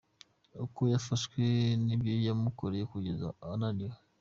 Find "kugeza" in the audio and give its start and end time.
2.93-3.27